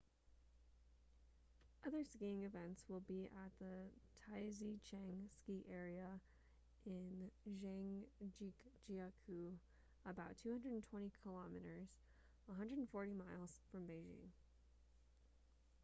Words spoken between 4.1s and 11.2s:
taizicheng ski area in zhangjiakou about 220